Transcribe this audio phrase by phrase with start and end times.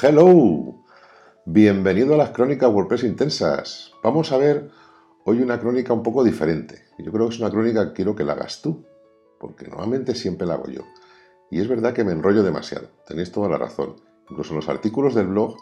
[0.00, 0.82] Hello,
[1.44, 3.92] bienvenido a las crónicas WordPress intensas.
[4.02, 4.70] Vamos a ver
[5.24, 6.86] hoy una crónica un poco diferente.
[6.98, 8.86] Yo creo que es una crónica que quiero que la hagas tú,
[9.38, 10.80] porque normalmente siempre la hago yo.
[11.50, 13.96] Y es verdad que me enrollo demasiado, tenéis toda la razón.
[14.30, 15.56] Incluso en los artículos del blog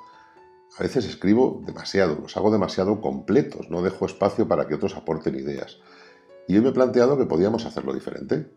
[0.78, 5.34] a veces escribo demasiado, los hago demasiado completos, no dejo espacio para que otros aporten
[5.34, 5.80] ideas.
[6.46, 8.48] Y hoy me he planteado que podíamos hacerlo diferente.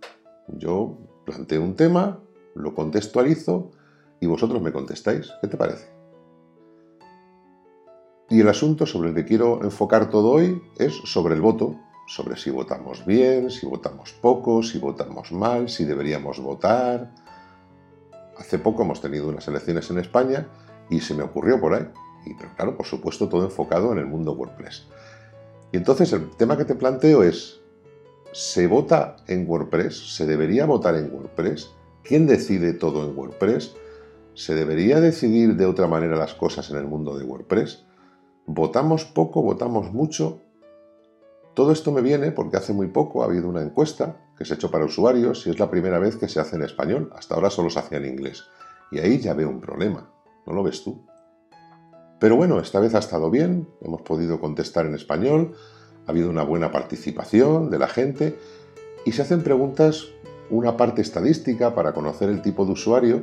[0.47, 2.19] Yo planteo un tema,
[2.53, 3.71] lo contextualizo
[4.23, 5.33] y vosotros me contestáis.
[5.41, 5.85] ¿Qué te parece?
[8.29, 11.75] Y el asunto sobre el que quiero enfocar todo hoy es sobre el voto,
[12.07, 17.13] sobre si votamos bien, si votamos poco, si votamos mal, si deberíamos votar.
[18.37, 20.47] Hace poco hemos tenido unas elecciones en España
[20.89, 21.85] y se me ocurrió por ahí.
[22.25, 24.87] Y, pero claro, por supuesto, todo enfocado en el mundo WordPress.
[25.73, 27.59] Y entonces el tema que te planteo es,
[28.31, 30.15] ¿se vota en WordPress?
[30.15, 31.71] ¿Se debería votar en WordPress?
[32.03, 33.82] ¿Quién decide todo en WordPress?
[34.35, 37.85] ¿Se debería decidir de otra manera las cosas en el mundo de WordPress?
[38.47, 39.43] ¿Votamos poco?
[39.43, 40.41] ¿Votamos mucho?
[41.53, 44.55] Todo esto me viene porque hace muy poco ha habido una encuesta que se ha
[44.55, 47.11] hecho para usuarios y es la primera vez que se hace en español.
[47.15, 48.43] Hasta ahora solo se hacía en inglés.
[48.91, 50.09] Y ahí ya veo un problema.
[50.47, 51.05] ¿No lo ves tú?
[52.19, 55.53] Pero bueno, esta vez ha estado bien, hemos podido contestar en español,
[56.07, 58.39] ha habido una buena participación de la gente
[59.05, 60.07] y se hacen preguntas,
[60.49, 63.21] una parte estadística para conocer el tipo de usuario,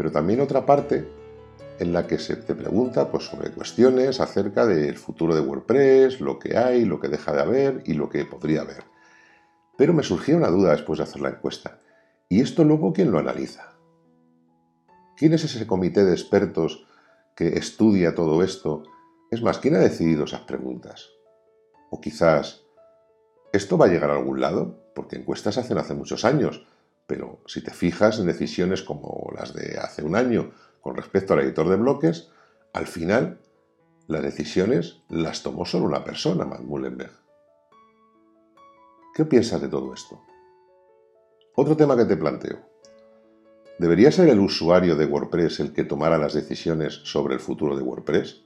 [0.00, 1.06] pero también otra parte
[1.78, 6.38] en la que se te pregunta pues, sobre cuestiones acerca del futuro de WordPress, lo
[6.38, 8.82] que hay, lo que deja de haber y lo que podría haber.
[9.76, 11.80] Pero me surgió una duda después de hacer la encuesta.
[12.30, 13.74] ¿Y esto luego quién lo analiza?
[15.18, 16.86] ¿Quién es ese comité de expertos
[17.36, 18.84] que estudia todo esto?
[19.30, 21.10] Es más, ¿quién ha decidido esas preguntas?
[21.90, 22.64] O quizás,
[23.52, 24.82] ¿esto va a llegar a algún lado?
[24.94, 26.64] Porque encuestas se hacen hace muchos años,
[27.10, 31.40] pero si te fijas en decisiones como las de hace un año con respecto al
[31.40, 32.30] editor de bloques,
[32.72, 33.40] al final
[34.06, 37.10] las decisiones las tomó solo una persona, Matt Mullenberg.
[39.12, 40.20] ¿Qué piensas de todo esto?
[41.56, 42.60] Otro tema que te planteo.
[43.80, 47.82] ¿Debería ser el usuario de WordPress el que tomara las decisiones sobre el futuro de
[47.82, 48.44] WordPress?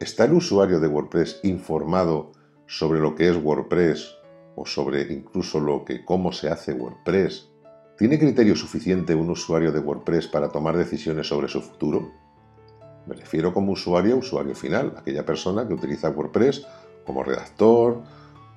[0.00, 2.32] ¿Está el usuario de WordPress informado
[2.66, 4.21] sobre lo que es WordPress
[4.56, 7.50] o sobre incluso lo que cómo se hace WordPress,
[7.96, 12.10] ¿tiene criterio suficiente un usuario de WordPress para tomar decisiones sobre su futuro?
[13.06, 16.66] Me refiero como usuario a usuario final, aquella persona que utiliza WordPress
[17.04, 18.02] como redactor,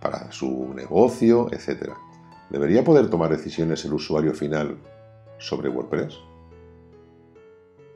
[0.01, 1.93] para su negocio, etc.
[2.49, 4.77] ¿Debería poder tomar decisiones el usuario final
[5.39, 6.19] sobre WordPress?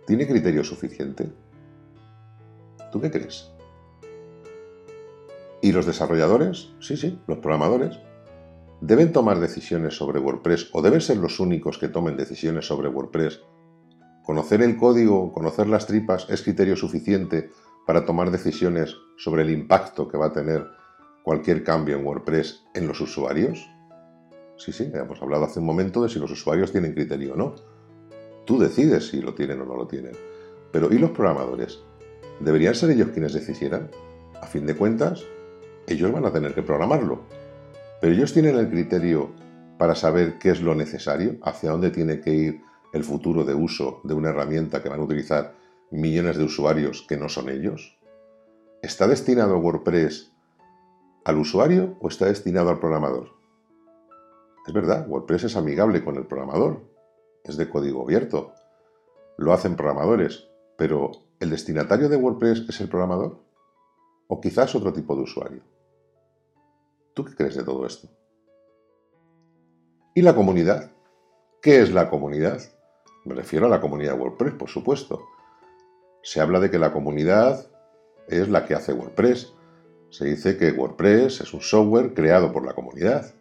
[0.08, 1.30] ¿Tiene criterio suficiente?
[2.92, 3.52] ¿Tú qué crees?
[5.62, 6.70] ¿Y los desarrolladores?
[6.80, 8.00] Sí, sí, los programadores.
[8.82, 13.42] ¿Deben tomar decisiones sobre WordPress o deben ser los únicos que tomen decisiones sobre WordPress?
[14.24, 17.50] ¿Conocer el código, conocer las tripas es criterio suficiente
[17.86, 20.66] para tomar decisiones sobre el impacto que va a tener
[21.24, 23.70] cualquier cambio en WordPress en los usuarios?
[24.56, 27.56] Sí, sí, hemos hablado hace un momento de si los usuarios tienen criterio o no.
[28.46, 30.14] Tú decides si lo tienen o no lo tienen.
[30.72, 31.80] Pero ¿y los programadores?
[32.40, 33.90] ¿Deberían ser ellos quienes decidieran?
[34.42, 35.26] A fin de cuentas,
[35.90, 37.22] ellos van a tener que programarlo.
[38.00, 39.32] Pero ellos tienen el criterio
[39.78, 42.62] para saber qué es lo necesario, hacia dónde tiene que ir
[42.94, 45.54] el futuro de uso de una herramienta que van a utilizar
[45.92, 47.98] millones de usuarios que no son ellos.
[48.82, 50.32] ¿Está destinado WordPress
[51.26, 53.30] al usuario o está destinado al programador?
[54.68, 56.84] Es verdad, WordPress es amigable con el programador,
[57.44, 58.54] es de código abierto,
[59.38, 60.48] lo hacen programadores,
[60.78, 63.49] pero ¿el destinatario de WordPress es el programador?
[64.32, 65.64] ¿O quizás otro tipo de usuario?
[67.16, 68.08] ¿Tú qué crees de todo esto?
[70.14, 70.92] ¿Y la comunidad?
[71.64, 72.62] ¿Qué es la comunidad?
[73.26, 75.26] Me refiero a la comunidad WordPress, por supuesto.
[76.22, 77.66] Se habla de que la comunidad
[78.28, 79.52] es la que hace WordPress.
[80.12, 83.34] Se dice que WordPress es un software creado por la comunidad.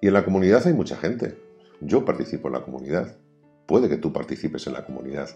[0.00, 1.38] Y en la comunidad hay mucha gente.
[1.82, 3.18] Yo participo en la comunidad.
[3.66, 5.28] Puede que tú participes en la comunidad.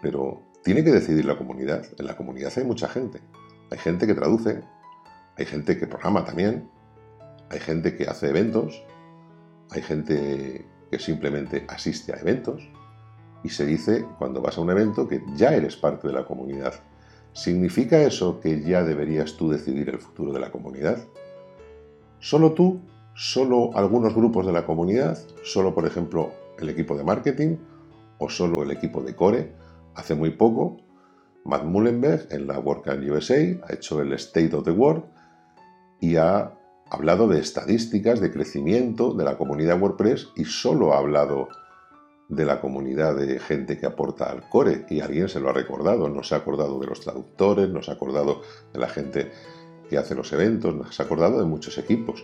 [0.00, 1.86] Pero tiene que decidir la comunidad.
[1.96, 3.20] En la comunidad hay mucha gente.
[3.70, 4.64] Hay gente que traduce,
[5.36, 6.68] hay gente que programa también,
[7.50, 8.82] hay gente que hace eventos,
[9.70, 12.68] hay gente que simplemente asiste a eventos
[13.44, 16.74] y se dice cuando vas a un evento que ya eres parte de la comunidad.
[17.32, 20.98] ¿Significa eso que ya deberías tú decidir el futuro de la comunidad?
[22.18, 22.80] ¿Solo tú?
[23.14, 25.16] ¿Solo algunos grupos de la comunidad?
[25.44, 27.56] ¿Solo, por ejemplo, el equipo de marketing?
[28.18, 29.65] ¿O solo el equipo de core?
[29.96, 30.76] Hace muy poco,
[31.46, 35.04] Matt Mullenberg en la WordCamp USA ha hecho el State of the World
[36.00, 36.52] y ha
[36.90, 41.48] hablado de estadísticas de crecimiento de la comunidad WordPress y solo ha hablado
[42.28, 46.10] de la comunidad de gente que aporta al core y alguien se lo ha recordado,
[46.10, 49.32] no se ha acordado de los traductores, no se ha acordado de la gente
[49.88, 52.22] que hace los eventos, no se ha acordado de muchos equipos.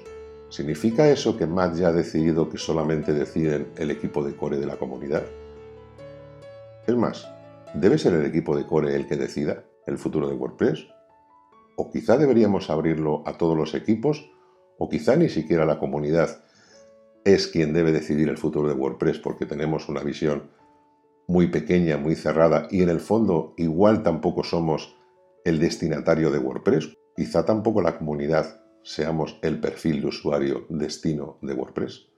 [0.50, 4.66] ¿Significa eso que Matt ya ha decidido que solamente deciden el equipo de core de
[4.66, 5.22] la comunidad?
[6.86, 7.26] Es más,
[7.74, 10.86] ¿debe ser el equipo de core el que decida el futuro de WordPress?
[11.76, 14.30] ¿O quizá deberíamos abrirlo a todos los equipos?
[14.78, 16.42] ¿O quizá ni siquiera la comunidad
[17.24, 20.50] es quien debe decidir el futuro de WordPress porque tenemos una visión
[21.26, 24.96] muy pequeña, muy cerrada y en el fondo igual tampoco somos
[25.44, 26.96] el destinatario de WordPress?
[27.16, 32.08] Quizá tampoco la comunidad seamos el perfil de usuario destino de WordPress.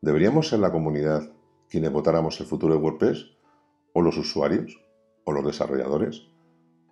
[0.00, 1.32] ¿Deberíamos ser la comunidad
[1.68, 3.41] quienes votáramos el futuro de WordPress?
[3.94, 4.80] ¿O los usuarios?
[5.24, 6.22] ¿O los desarrolladores?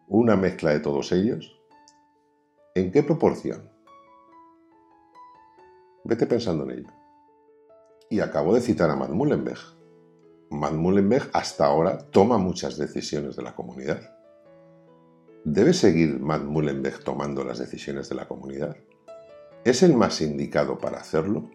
[0.08, 1.58] ¿Una mezcla de todos ellos?
[2.74, 3.70] ¿En qué proporción?
[6.04, 6.92] Vete pensando en ello.
[8.10, 9.60] Y acabo de citar a Matt Mullenberg.
[10.50, 14.00] Matt Mullenberg hasta ahora toma muchas decisiones de la comunidad.
[15.44, 18.76] ¿Debe seguir Matt Mullenberg tomando las decisiones de la comunidad?
[19.64, 21.48] ¿Es el más indicado para hacerlo?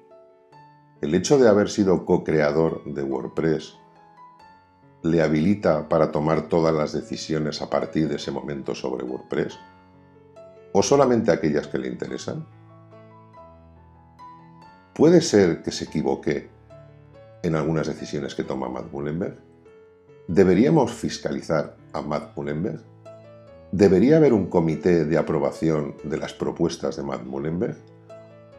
[1.01, 3.75] ¿El hecho de haber sido co-creador de WordPress
[5.05, 9.59] le habilita para tomar todas las decisiones a partir de ese momento sobre WordPress?
[10.73, 12.45] ¿O solamente aquellas que le interesan?
[14.95, 16.49] ¿Puede ser que se equivoque
[17.43, 19.37] en algunas decisiones que toma Matt Mullenberg?
[20.27, 22.81] ¿Deberíamos fiscalizar a Matt Mullenberg?
[23.71, 27.77] ¿Debería haber un comité de aprobación de las propuestas de Matt Mullenberg?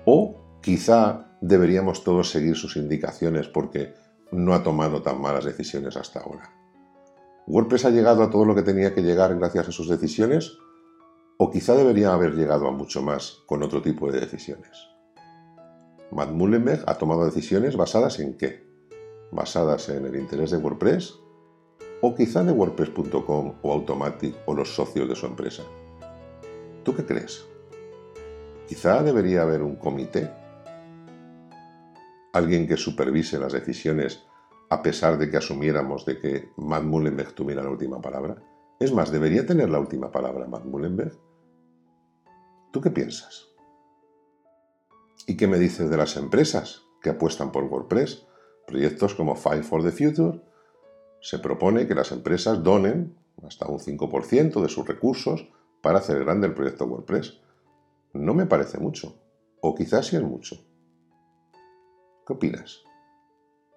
[0.04, 3.94] ¿O quizá deberíamos todos seguir sus indicaciones porque
[4.32, 6.52] no ha tomado tan malas decisiones hasta ahora?
[7.46, 10.58] ¿WordPress ha llegado a todo lo que tenía que llegar gracias a sus decisiones?
[11.38, 14.88] ¿O quizá debería haber llegado a mucho más con otro tipo de decisiones?
[16.10, 18.66] Matt Mullenberg ha tomado decisiones basadas en qué?
[19.32, 21.20] ¿Basadas en el interés de WordPress
[22.00, 25.62] o quizá de WordPress.com o Automatic o los socios de su empresa.
[26.84, 27.44] ¿Tú qué crees?
[28.68, 30.30] Quizá debería haber un comité,
[32.36, 34.24] alguien que supervise las decisiones
[34.68, 38.42] a pesar de que asumiéramos de que Matt Mullenberg tuviera la última palabra.
[38.80, 41.12] Es más, ¿debería tener la última palabra Matt Mullenberg?
[42.72, 43.46] ¿Tú qué piensas?
[45.26, 48.26] ¿Y qué me dices de las empresas que apuestan por WordPress?
[48.66, 50.42] Proyectos como File for the Future
[51.20, 53.16] se propone que las empresas donen
[53.46, 55.48] hasta un 5% de sus recursos
[55.80, 57.40] para hacer grande el proyecto WordPress.
[58.12, 59.18] No me parece mucho,
[59.60, 60.56] o quizás sí es mucho.
[62.26, 62.82] ¿Qué opinas?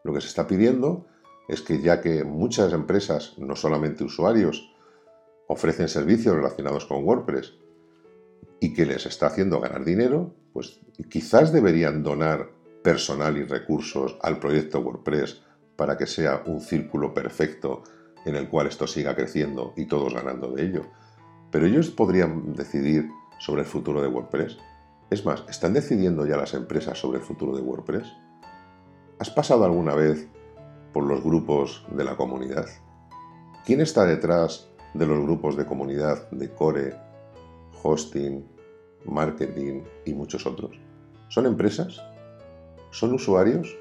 [0.04, 1.06] Lo que se está pidiendo
[1.48, 4.74] es que ya que muchas empresas, no solamente usuarios,
[5.48, 7.54] ofrecen servicios relacionados con WordPress
[8.60, 10.80] y que les está haciendo ganar dinero, pues
[11.10, 12.50] quizás deberían donar
[12.84, 15.44] personal y recursos al proyecto WordPress
[15.75, 17.84] para que sea un círculo perfecto
[18.25, 20.86] en el cual esto siga creciendo y todos ganando de ello.
[21.52, 23.10] Pero ellos podrían decidir
[23.40, 24.57] sobre el futuro de WordPress.
[25.10, 28.07] Es más, ¿están decidiendo ya las empresas sobre el futuro de WordPress?
[29.19, 30.30] ¿Has pasado alguna vez
[30.94, 32.68] por los grupos de la comunidad?
[33.66, 36.95] ¿Quién está detrás de los grupos de comunidad de core,
[37.83, 38.48] hosting,
[39.04, 40.80] marketing y muchos otros?
[41.27, 42.01] ¿Son empresas?
[42.92, 43.77] ¿Son usuarios?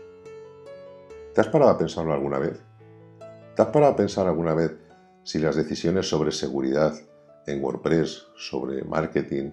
[1.36, 2.60] ¿Te has parado a pensarlo alguna vez?
[3.54, 4.76] ¿Te has parado a pensar alguna vez
[5.22, 6.94] si las decisiones sobre seguridad
[7.46, 9.52] en WordPress, sobre marketing,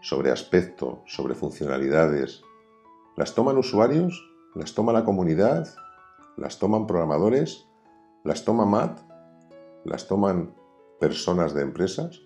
[0.00, 2.40] sobre aspecto, sobre funcionalidades,
[3.18, 5.68] las toman usuarios, las toma la comunidad,
[6.36, 7.68] las toman programadores,
[8.24, 9.00] las toma Matt,
[9.84, 10.54] las toman
[10.98, 12.20] personas de empresas?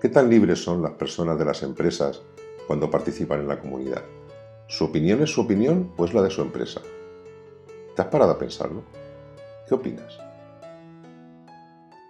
[0.00, 2.22] ¿Qué tan libres son las personas de las empresas
[2.66, 4.02] cuando participan en la comunidad?
[4.68, 6.80] ¿Su opinión es su opinión o es la de su empresa?
[7.96, 8.82] ¿Te has parado a pensarlo?
[9.66, 10.18] ¿Qué opinas?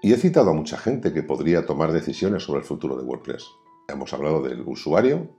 [0.02, 3.46] Y he citado a mucha gente que podría tomar decisiones sobre el futuro de WordPress.
[3.88, 5.30] Hemos hablado del usuario,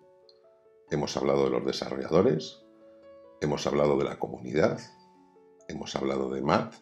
[0.89, 2.64] hemos hablado de los desarrolladores,
[3.45, 4.79] hemos hablado de la comunidad,
[5.67, 6.73] hemos hablado de Matt,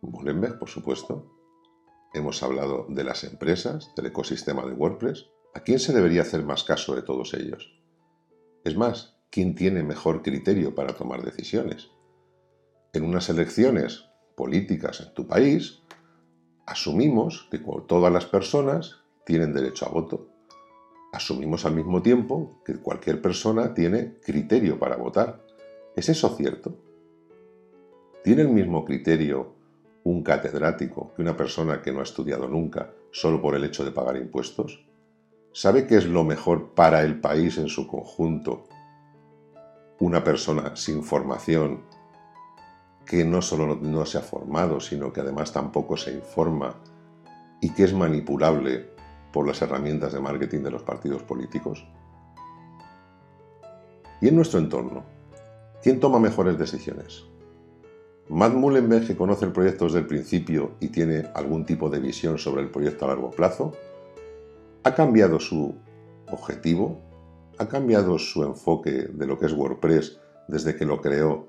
[0.00, 1.32] Mullenberg, por supuesto,
[2.12, 5.26] hemos hablado de las empresas, del ecosistema de WordPress.
[5.54, 7.78] ¿A quién se debería hacer más caso de todos ellos?
[8.64, 11.90] Es más, ¿quién tiene mejor criterio para tomar decisiones?
[12.92, 15.82] en unas elecciones políticas en tu país,
[16.66, 20.28] asumimos que todas las personas tienen derecho a voto.
[21.12, 25.44] Asumimos al mismo tiempo que cualquier persona tiene criterio para votar.
[25.98, 26.76] ¿Es eso cierto?
[28.22, 29.56] ¿Tiene el mismo criterio
[30.04, 33.90] un catedrático que una persona que no ha estudiado nunca solo por el hecho de
[33.90, 34.86] pagar impuestos?
[35.52, 38.68] ¿Sabe qué es lo mejor para el país en su conjunto?
[39.98, 41.82] Una persona sin formación
[43.04, 46.76] que no solo no se ha formado, sino que además tampoco se informa
[47.60, 48.88] y que es manipulable
[49.32, 51.84] por las herramientas de marketing de los partidos políticos?
[54.20, 55.17] ¿Y en nuestro entorno?
[55.82, 57.24] ¿Quién toma mejores decisiones?
[58.28, 62.36] Matt Mullenberg, que conoce el proyecto desde el principio y tiene algún tipo de visión
[62.36, 63.72] sobre el proyecto a largo plazo,
[64.82, 65.76] ha cambiado su
[66.30, 67.00] objetivo,
[67.58, 70.18] ha cambiado su enfoque de lo que es WordPress
[70.48, 71.48] desde que lo creó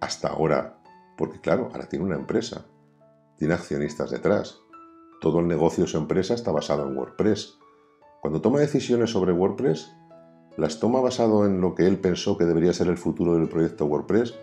[0.00, 0.78] hasta ahora,
[1.16, 2.66] porque claro, ahora tiene una empresa,
[3.38, 4.58] tiene accionistas detrás,
[5.20, 7.56] todo el negocio de su empresa está basado en WordPress.
[8.20, 9.90] Cuando toma decisiones sobre WordPress,
[10.56, 13.86] las toma basado en lo que él pensó que debería ser el futuro del proyecto
[13.86, 14.34] WordPress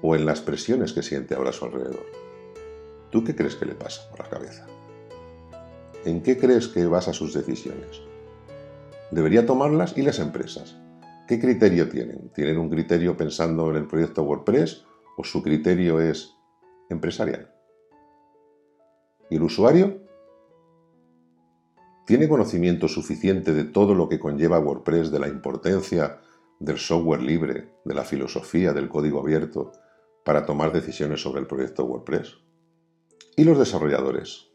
[0.00, 2.06] o en las presiones que siente ahora a su alrededor.
[3.10, 4.66] ¿Tú qué crees que le pasa por la cabeza?
[6.04, 8.00] ¿En qué crees que basa sus decisiones?
[9.10, 10.76] Debería tomarlas y las empresas.
[11.28, 12.30] ¿Qué criterio tienen?
[12.34, 14.84] ¿Tienen un criterio pensando en el proyecto WordPress
[15.16, 16.34] o su criterio es
[16.88, 17.54] empresarial?
[19.30, 20.01] ¿Y el usuario?
[22.12, 26.20] ¿Tiene conocimiento suficiente de todo lo que conlleva WordPress, de la importancia
[26.60, 29.72] del software libre, de la filosofía del código abierto,
[30.22, 32.36] para tomar decisiones sobre el proyecto WordPress?
[33.34, 34.50] ¿Y los desarrolladores?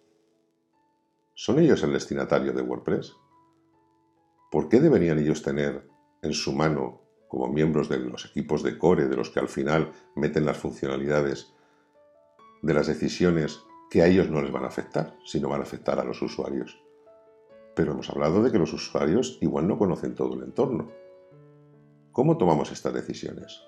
[1.33, 3.15] ¿Son ellos el destinatario de WordPress?
[4.51, 5.87] ¿Por qué deberían ellos tener
[6.21, 9.93] en su mano, como miembros de los equipos de core, de los que al final
[10.15, 11.55] meten las funcionalidades,
[12.61, 15.99] de las decisiones que a ellos no les van a afectar, sino van a afectar
[15.99, 16.83] a los usuarios?
[17.77, 20.87] Pero hemos hablado de que los usuarios igual no conocen todo el entorno.
[22.11, 23.61] ¿Cómo tomamos estas decisiones?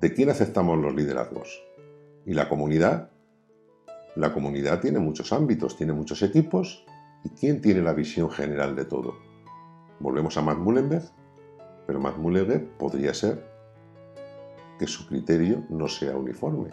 [0.00, 1.62] ¿De quién aceptamos los liderazgos?
[2.24, 3.10] ¿Y la comunidad?
[4.16, 6.86] La comunidad tiene muchos ámbitos, tiene muchos equipos.
[7.22, 9.18] ¿Y quién tiene la visión general de todo?
[9.98, 11.04] Volvemos a Matt Mullenberg,
[11.86, 13.46] pero Matt Mullenberg podría ser
[14.78, 16.70] que su criterio no sea uniforme.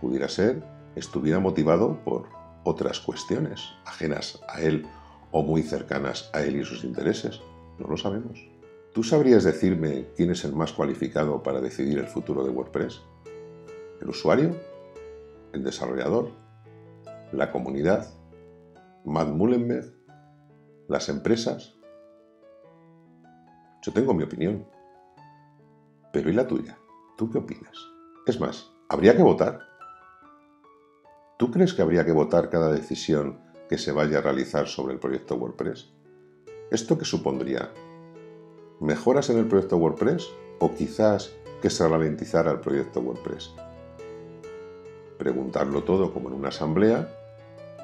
[0.00, 0.62] Pudiera ser,
[0.94, 2.28] estuviera motivado por
[2.62, 4.86] otras cuestiones ajenas a él
[5.32, 7.40] o muy cercanas a él y sus intereses.
[7.78, 8.38] No lo sabemos.
[8.92, 13.00] ¿Tú sabrías decirme quién es el más cualificado para decidir el futuro de WordPress?
[14.00, 14.54] ¿El usuario?
[15.52, 16.30] ¿El desarrollador?
[17.32, 18.06] ¿La comunidad?
[19.04, 19.94] ¿Matt Mullenberg?
[20.88, 21.74] ¿Las empresas?
[23.82, 24.66] Yo tengo mi opinión.
[26.12, 26.78] Pero ¿y la tuya?
[27.16, 27.76] ¿Tú qué opinas?
[28.26, 29.60] Es más, ¿habría que votar?
[31.38, 33.40] ¿Tú crees que habría que votar cada decisión
[33.72, 35.88] que se vaya a realizar sobre el proyecto WordPress?
[36.70, 37.72] ¿Esto qué supondría?
[38.80, 43.54] ¿Mejoras en el proyecto WordPress o quizás que se ralentizara el proyecto WordPress?
[45.16, 47.08] Preguntarlo todo como en una asamblea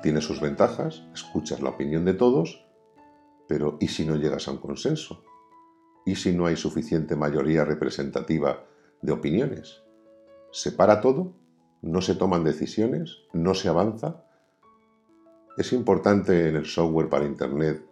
[0.03, 2.67] tiene sus ventajas, escuchas la opinión de todos,
[3.49, 5.25] pero ¿y si no llegas a un consenso?
[6.05, 8.67] ¿Y si no hay suficiente mayoría representativa
[9.01, 9.81] de opiniones?
[10.53, 11.33] ¿Se para todo?
[11.81, 13.17] ¿No se toman decisiones?
[13.33, 14.28] ¿No se avanza?
[15.59, 17.85] Es importante en el software para Internet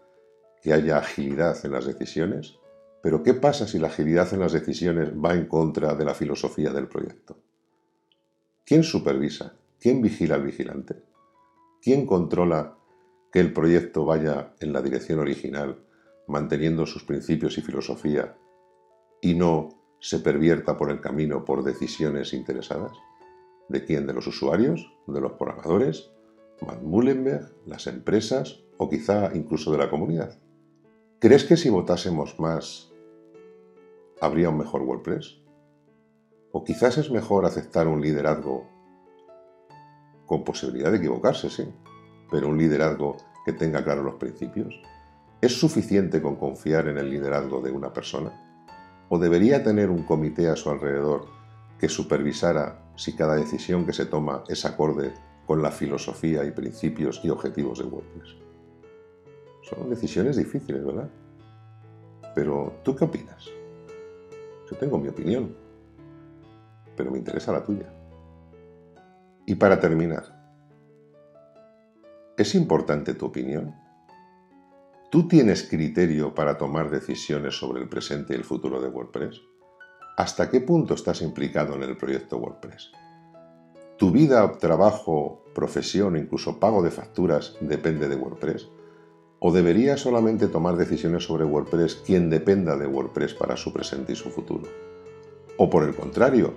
[0.62, 2.60] que haya agilidad en las decisiones,
[3.02, 6.70] pero ¿qué pasa si la agilidad en las decisiones va en contra de la filosofía
[6.72, 7.40] del proyecto?
[8.64, 9.56] ¿Quién supervisa?
[9.80, 11.02] ¿Quién vigila al vigilante?
[11.82, 12.78] ¿Quién controla
[13.32, 15.84] que el proyecto vaya en la dirección original,
[16.28, 18.36] manteniendo sus principios y filosofía,
[19.20, 22.92] y no se pervierta por el camino por decisiones interesadas?
[23.68, 24.06] ¿De quién?
[24.06, 24.88] ¿De los usuarios?
[25.08, 26.12] ¿De los programadores?
[26.64, 30.38] Matt Mullenberg, las empresas o quizá incluso de la comunidad.
[31.18, 32.92] ¿Crees que si votásemos más
[34.20, 35.38] habría un mejor WordPress?
[36.52, 38.66] ¿O quizás es mejor aceptar un liderazgo
[40.26, 41.68] con posibilidad de equivocarse, sí,
[42.30, 44.80] pero un liderazgo que tenga claros los principios?
[45.40, 48.64] ¿Es suficiente con confiar en el liderazgo de una persona?
[49.10, 51.26] ¿O debería tener un comité a su alrededor
[51.78, 55.12] que supervisara si cada decisión que se toma es acorde
[55.46, 58.36] con la filosofía y principios y objetivos de WordPress.
[59.62, 61.08] Son decisiones difíciles, ¿verdad?
[62.34, 63.46] Pero, ¿tú qué opinas?
[64.70, 65.56] Yo tengo mi opinión,
[66.96, 67.92] pero me interesa la tuya.
[69.46, 70.24] Y para terminar,
[72.36, 73.74] ¿es importante tu opinión?
[75.10, 79.40] ¿Tú tienes criterio para tomar decisiones sobre el presente y el futuro de WordPress?
[80.16, 82.90] ¿Hasta qué punto estás implicado en el proyecto WordPress?
[83.98, 88.68] ¿Tu vida, trabajo, profesión, incluso pago de facturas depende de WordPress?
[89.38, 94.16] ¿O debería solamente tomar decisiones sobre WordPress quien dependa de WordPress para su presente y
[94.16, 94.64] su futuro?
[95.56, 96.52] ¿O por el contrario,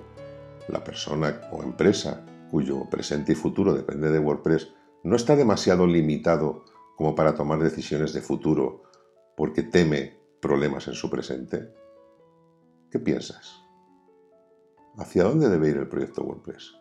[0.68, 6.66] la persona o empresa cuyo presente y futuro depende de WordPress no está demasiado limitado
[6.98, 8.84] como para tomar decisiones de futuro
[9.38, 11.74] porque teme problemas en su presente?
[12.92, 13.64] ¿Qué piensas?
[14.98, 16.79] ¿Hacia dónde debe ir el proyecto WordPress?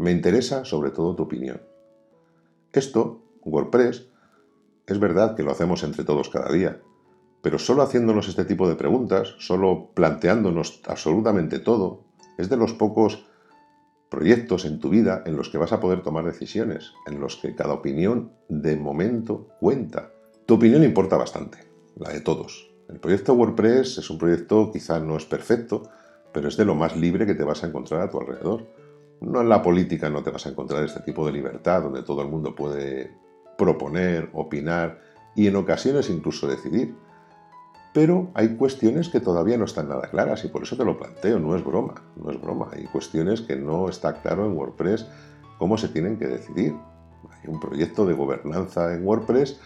[0.00, 1.60] Me interesa sobre todo tu opinión.
[2.72, 4.06] Esto, WordPress,
[4.86, 6.80] es verdad que lo hacemos entre todos cada día,
[7.42, 12.04] pero solo haciéndonos este tipo de preguntas, solo planteándonos absolutamente todo,
[12.38, 13.26] es de los pocos
[14.08, 17.54] proyectos en tu vida en los que vas a poder tomar decisiones, en los que
[17.54, 20.12] cada opinión de momento cuenta.
[20.46, 21.58] Tu opinión importa bastante,
[21.96, 22.70] la de todos.
[22.88, 25.90] El proyecto WordPress es un proyecto quizá no es perfecto,
[26.32, 28.79] pero es de lo más libre que te vas a encontrar a tu alrededor.
[29.20, 32.22] No en la política no te vas a encontrar este tipo de libertad donde todo
[32.22, 33.14] el mundo puede
[33.58, 35.00] proponer, opinar
[35.34, 36.94] y en ocasiones incluso decidir.
[37.92, 41.38] Pero hay cuestiones que todavía no están nada claras y por eso te lo planteo,
[41.38, 42.68] no es broma, no es broma.
[42.72, 45.06] Hay cuestiones que no está claro en WordPress
[45.58, 46.74] cómo se tienen que decidir.
[47.30, 49.60] Hay un proyecto de gobernanza en WordPress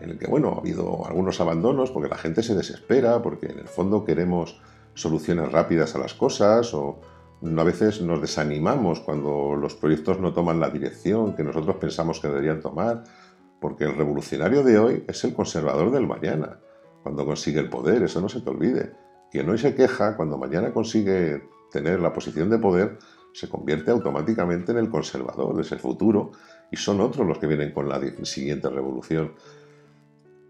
[0.00, 3.58] en el que, bueno, ha habido algunos abandonos porque la gente se desespera, porque en
[3.58, 4.60] el fondo queremos
[4.94, 7.00] soluciones rápidas a las cosas o
[7.44, 12.28] a veces nos desanimamos cuando los proyectos no toman la dirección que nosotros pensamos que
[12.28, 13.04] deberían tomar,
[13.60, 16.58] porque el revolucionario de hoy es el conservador del mañana
[17.02, 18.92] cuando consigue el poder, eso no se te olvide.
[19.30, 22.98] Quien hoy se queja, cuando mañana consigue tener la posición de poder,
[23.32, 26.32] se convierte automáticamente en el conservador, es el futuro,
[26.70, 29.32] y son otros los que vienen con la siguiente revolución.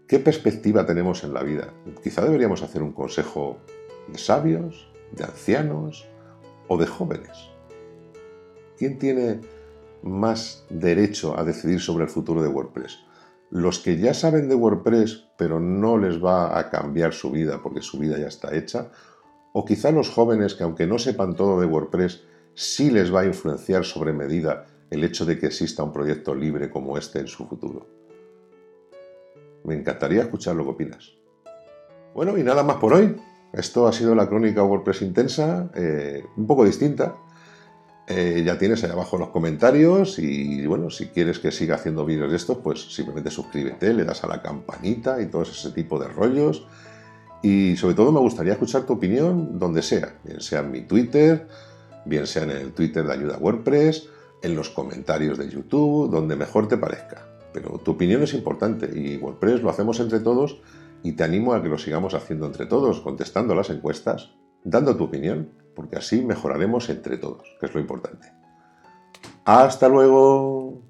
[0.07, 1.69] ¿Qué perspectiva tenemos en la vida?
[2.03, 3.57] Quizá deberíamos hacer un consejo
[4.07, 6.07] de sabios, de ancianos
[6.67, 7.49] o de jóvenes.
[8.77, 9.41] ¿Quién tiene
[10.01, 12.99] más derecho a decidir sobre el futuro de WordPress?
[13.53, 17.83] los que ya saben de WordPress pero no les va a cambiar su vida porque
[17.83, 18.89] su vida ya está hecha,
[19.53, 22.23] o quizá los jóvenes que aunque no sepan todo de WordPress,
[22.55, 26.71] sí les va a influenciar sobre medida el hecho de que exista un proyecto libre
[26.71, 27.85] como este en su futuro.
[29.65, 31.13] Me encantaría escuchar lo que opinas.
[32.15, 33.15] Bueno, y nada más por hoy.
[33.53, 37.15] Esto ha sido la crónica WordPress intensa, eh, un poco distinta,
[38.05, 42.31] eh, ya tienes ahí abajo los comentarios y bueno, si quieres que siga haciendo vídeos
[42.31, 46.07] de estos, pues simplemente suscríbete, le das a la campanita y todo ese tipo de
[46.09, 46.67] rollos.
[47.43, 51.47] Y sobre todo me gustaría escuchar tu opinión donde sea, bien sea en mi Twitter,
[52.05, 54.09] bien sea en el Twitter de Ayuda WordPress,
[54.41, 57.25] en los comentarios de YouTube, donde mejor te parezca.
[57.53, 60.59] Pero tu opinión es importante y WordPress lo hacemos entre todos
[61.03, 64.31] y te animo a que lo sigamos haciendo entre todos, contestando las encuestas,
[64.63, 68.31] dando tu opinión porque así mejoraremos entre todos, que es lo importante.
[69.45, 70.81] Hasta luego.